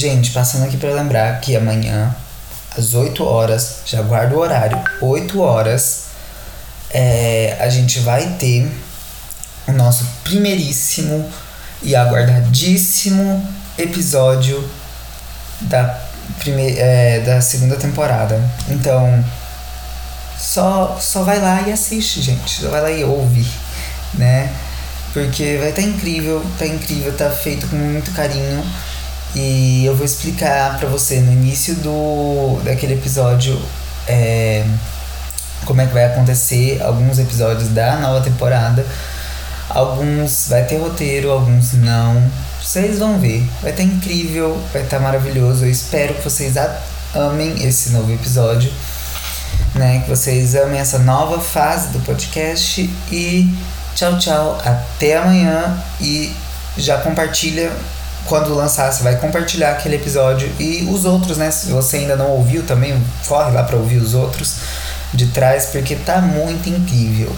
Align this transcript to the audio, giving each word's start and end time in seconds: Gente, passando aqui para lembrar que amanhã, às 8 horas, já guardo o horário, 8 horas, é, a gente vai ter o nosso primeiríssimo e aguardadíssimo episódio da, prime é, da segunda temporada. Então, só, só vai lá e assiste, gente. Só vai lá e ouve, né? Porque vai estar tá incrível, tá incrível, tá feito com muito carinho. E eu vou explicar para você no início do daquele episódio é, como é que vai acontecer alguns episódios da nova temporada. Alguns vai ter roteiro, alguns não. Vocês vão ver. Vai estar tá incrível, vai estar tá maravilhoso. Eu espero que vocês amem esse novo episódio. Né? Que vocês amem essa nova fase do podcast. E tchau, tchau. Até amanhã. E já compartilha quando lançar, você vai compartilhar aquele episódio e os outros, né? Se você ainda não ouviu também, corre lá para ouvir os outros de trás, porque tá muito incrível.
Gente, 0.00 0.30
passando 0.30 0.64
aqui 0.64 0.78
para 0.78 0.94
lembrar 0.94 1.38
que 1.42 1.54
amanhã, 1.54 2.16
às 2.74 2.94
8 2.94 3.22
horas, 3.22 3.80
já 3.84 4.00
guardo 4.00 4.32
o 4.32 4.38
horário, 4.38 4.82
8 4.98 5.38
horas, 5.42 6.04
é, 6.88 7.58
a 7.60 7.68
gente 7.68 8.00
vai 8.00 8.26
ter 8.38 8.66
o 9.68 9.72
nosso 9.72 10.06
primeiríssimo 10.24 11.30
e 11.82 11.94
aguardadíssimo 11.94 13.46
episódio 13.76 14.66
da, 15.60 16.00
prime 16.38 16.78
é, 16.78 17.20
da 17.20 17.42
segunda 17.42 17.76
temporada. 17.76 18.42
Então, 18.70 19.22
só, 20.38 20.96
só 20.98 21.24
vai 21.24 21.40
lá 21.40 21.60
e 21.68 21.72
assiste, 21.72 22.22
gente. 22.22 22.62
Só 22.62 22.70
vai 22.70 22.80
lá 22.80 22.90
e 22.90 23.04
ouve, 23.04 23.46
né? 24.14 24.50
Porque 25.12 25.58
vai 25.58 25.68
estar 25.68 25.82
tá 25.82 25.88
incrível, 25.88 26.42
tá 26.58 26.66
incrível, 26.66 27.14
tá 27.14 27.28
feito 27.28 27.66
com 27.66 27.76
muito 27.76 28.10
carinho. 28.12 28.64
E 29.34 29.84
eu 29.84 29.94
vou 29.94 30.04
explicar 30.04 30.78
para 30.78 30.88
você 30.88 31.20
no 31.20 31.32
início 31.32 31.76
do 31.76 32.60
daquele 32.64 32.94
episódio 32.94 33.60
é, 34.08 34.64
como 35.64 35.80
é 35.80 35.86
que 35.86 35.92
vai 35.92 36.04
acontecer 36.04 36.82
alguns 36.82 37.18
episódios 37.18 37.68
da 37.68 37.96
nova 37.96 38.20
temporada. 38.22 38.84
Alguns 39.68 40.48
vai 40.48 40.64
ter 40.64 40.78
roteiro, 40.78 41.30
alguns 41.30 41.74
não. 41.74 42.28
Vocês 42.60 42.98
vão 42.98 43.20
ver. 43.20 43.48
Vai 43.62 43.70
estar 43.70 43.84
tá 43.84 43.88
incrível, 43.88 44.60
vai 44.72 44.82
estar 44.82 44.96
tá 44.96 45.02
maravilhoso. 45.02 45.64
Eu 45.64 45.70
espero 45.70 46.14
que 46.14 46.24
vocês 46.24 46.56
amem 47.14 47.64
esse 47.64 47.90
novo 47.90 48.12
episódio. 48.12 48.72
Né? 49.76 50.00
Que 50.00 50.10
vocês 50.10 50.56
amem 50.56 50.80
essa 50.80 50.98
nova 50.98 51.40
fase 51.40 51.88
do 51.88 52.00
podcast. 52.00 52.82
E 53.12 53.54
tchau, 53.94 54.18
tchau. 54.18 54.60
Até 54.64 55.18
amanhã. 55.18 55.80
E 56.00 56.34
já 56.76 56.98
compartilha 56.98 57.70
quando 58.26 58.54
lançar, 58.54 58.92
você 58.92 59.02
vai 59.02 59.16
compartilhar 59.16 59.72
aquele 59.72 59.96
episódio 59.96 60.50
e 60.58 60.88
os 60.90 61.04
outros, 61.04 61.36
né? 61.36 61.50
Se 61.50 61.70
você 61.70 61.98
ainda 61.98 62.16
não 62.16 62.30
ouviu 62.30 62.62
também, 62.64 62.94
corre 63.26 63.50
lá 63.50 63.62
para 63.62 63.76
ouvir 63.76 63.98
os 63.98 64.14
outros 64.14 64.56
de 65.12 65.26
trás, 65.26 65.66
porque 65.66 65.96
tá 65.96 66.20
muito 66.20 66.68
incrível. 66.68 67.34